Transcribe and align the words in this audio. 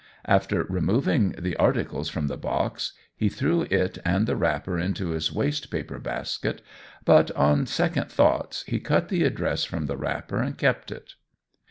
After 0.25 0.63
removing 0.63 1.35
the 1.37 1.55
articles 1.57 2.09
from 2.09 2.25
the 2.25 2.35
box, 2.35 2.93
he 3.15 3.29
threw 3.29 3.67
it 3.69 3.99
and 4.03 4.25
the 4.25 4.35
wrapper 4.35 4.79
into 4.79 5.09
his 5.09 5.31
wastepaper 5.31 5.99
basket, 5.99 6.63
but 7.05 7.29
on 7.33 7.67
second 7.67 8.09
thoughts 8.11 8.63
he 8.65 8.79
cut 8.79 9.09
the 9.09 9.23
address 9.23 9.63
from 9.63 9.85
the 9.85 9.97
wrapper 9.97 10.41
and 10.41 10.57
kept 10.57 10.91
it. 10.91 11.13